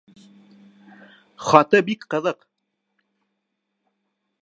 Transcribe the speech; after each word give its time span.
Хаты 1.49 1.83
бик 1.91 2.09
ҡыҙыҡ. 2.15 2.43